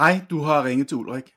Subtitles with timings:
[0.00, 1.28] Hej, du har ringet til Ulrik.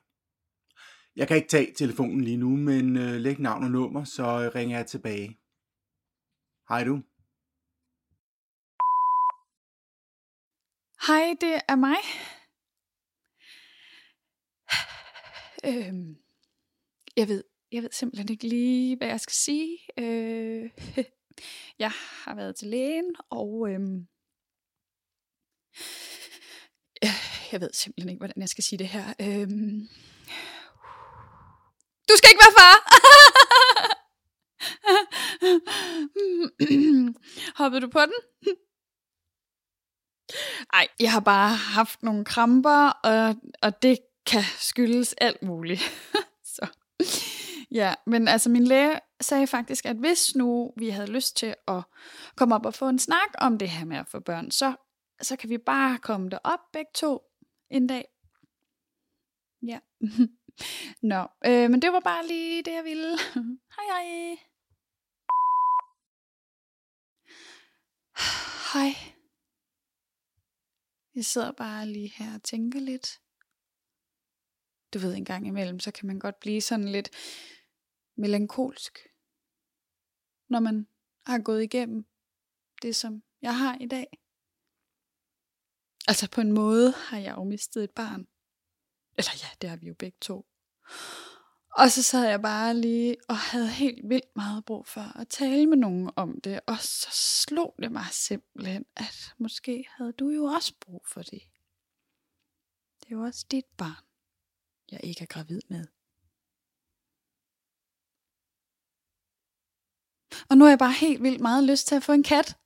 [1.16, 4.54] Jeg kan ikke tage telefonen lige nu, men øh, læg navn og nummer, så øh,
[4.54, 5.28] ringer jeg tilbage.
[6.68, 6.94] Hej du.
[11.06, 12.00] Hej, det er mig.
[15.68, 16.16] Øhm,
[17.16, 19.78] jeg ved, jeg ved simpelthen ikke lige, hvad jeg skal sige.
[19.98, 20.70] Øh,
[21.84, 21.90] jeg
[22.24, 24.08] har været til lægen, og øhm,
[27.52, 29.14] jeg ved simpelthen ikke, hvordan jeg skal sige det her.
[29.20, 29.88] Øhm,
[32.08, 32.76] du skal ikke være far!
[37.58, 38.14] Hoppede du på den?
[40.72, 45.80] Ej, jeg har bare haft nogle kramper, og, og det kan skyldes alt muligt.
[46.54, 46.66] Så.
[47.70, 51.82] Ja, men altså min læge sagde faktisk, at hvis nu vi havde lyst til at
[52.36, 54.74] komme op og få en snak om det her med at få børn, så,
[55.22, 57.22] så kan vi bare komme derop begge to
[57.74, 58.08] en dag.
[59.62, 59.80] Ja.
[61.12, 63.18] Nå, øh, men det var bare lige det, jeg ville.
[63.76, 64.36] hej hej.
[68.72, 68.90] Hej.
[71.14, 73.20] Jeg sidder bare lige her og tænker lidt.
[74.94, 77.10] Du ved, en gang imellem, så kan man godt blive sådan lidt
[78.16, 78.98] melankolsk,
[80.48, 80.88] når man
[81.26, 82.06] har gået igennem
[82.82, 84.23] det, som jeg har i dag.
[86.08, 88.26] Altså på en måde har jeg jo mistet et barn.
[89.18, 90.46] Eller ja, det har vi jo begge to.
[91.76, 95.66] Og så sad jeg bare lige og havde helt vildt meget brug for at tale
[95.66, 96.60] med nogen om det.
[96.66, 101.42] Og så slog det mig simpelthen, at måske havde du jo også brug for det.
[103.00, 104.04] Det er jo også dit barn,
[104.90, 105.86] jeg ikke er gravid med.
[110.48, 112.58] Og nu har jeg bare helt vildt meget lyst til at få en kat.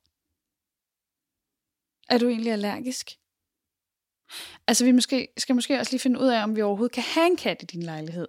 [2.09, 3.19] Er du egentlig allergisk?
[4.67, 7.27] Altså, vi måske, skal måske også lige finde ud af, om vi overhovedet kan have
[7.27, 8.27] en kat i din lejlighed.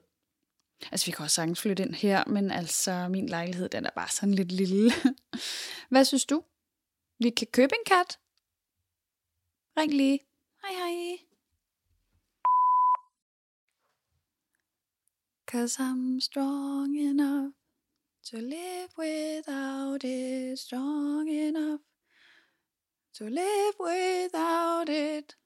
[0.92, 4.08] Altså, vi kan også sagtens flytte ind her, men altså, min lejlighed, den er bare
[4.08, 4.92] sådan lidt lille.
[5.90, 6.42] Hvad synes du?
[7.18, 8.18] Vi kan købe en kat?
[9.76, 10.20] Ring lige.
[10.62, 11.18] Hej hej.
[15.50, 17.52] Cause I'm strong enough
[18.30, 20.58] to live without it.
[20.58, 21.80] Strong enough
[23.14, 25.36] to live without it.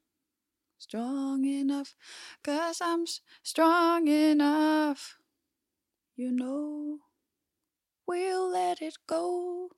[0.84, 1.90] Strong enough,
[2.42, 3.06] cause I'm
[3.42, 5.00] strong enough.
[6.18, 7.00] You know,
[8.06, 9.68] we'll let it go.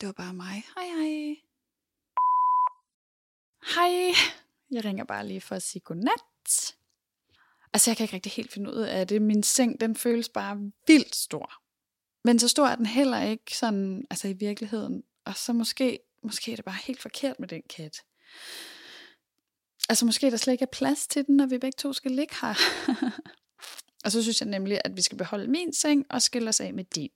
[0.00, 0.64] Det var bare mig.
[0.74, 1.36] Hej hej.
[3.74, 4.12] Hej.
[4.70, 6.76] Jeg ringer bare lige for at sige godnat.
[7.72, 9.22] Altså, jeg kan ikke rigtig helt finde ud af det.
[9.22, 11.52] Min seng, den føles bare vildt stor.
[12.24, 15.04] Men så stor er den heller ikke sådan, altså i virkeligheden.
[15.24, 18.02] Og så måske, måske er det bare helt forkert med den kat.
[19.88, 22.34] Altså måske der slet ikke er plads til den, når vi begge to skal ligge
[22.42, 22.54] her.
[24.04, 26.74] og så synes jeg nemlig, at vi skal beholde min seng og skille os af
[26.74, 27.10] med din.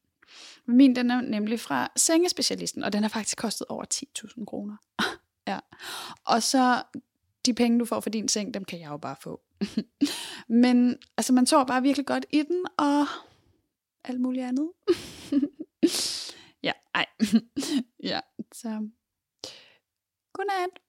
[0.67, 4.77] Min den er nemlig fra sengespecialisten, og den har faktisk kostet over 10.000 kroner.
[5.51, 5.59] ja.
[6.25, 6.83] Og så
[7.47, 9.41] de penge, du får for din seng, dem kan jeg jo bare få.
[10.63, 13.07] Men altså, man sover bare virkelig godt i den, og
[14.05, 14.71] alt muligt andet.
[16.69, 17.07] ja, ej.
[18.03, 18.21] ja,
[18.53, 18.89] så
[20.33, 20.82] godnat.